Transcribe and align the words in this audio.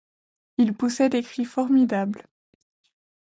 Il 0.57 0.73
poussait 0.73 1.09
des 1.09 1.21
cris 1.21 1.45
formidables. 1.45 2.25